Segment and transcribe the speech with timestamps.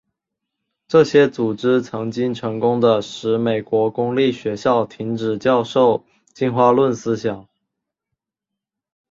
[0.87, 7.47] 这些组织曾经成功地使美国公立学校停止教授进化论思想。